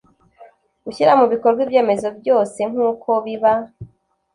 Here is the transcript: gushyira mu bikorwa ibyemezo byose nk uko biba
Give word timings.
gushyira 0.85 1.11
mu 1.19 1.25
bikorwa 1.33 1.61
ibyemezo 1.65 2.07
byose 2.19 2.59
nk 2.71 2.77
uko 2.89 3.09
biba 3.25 3.53